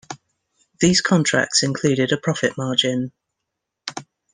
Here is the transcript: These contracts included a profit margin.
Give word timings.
These 0.79 1.01
contracts 1.01 1.61
included 1.61 2.11
a 2.11 2.17
profit 2.17 2.57
margin. 2.57 3.11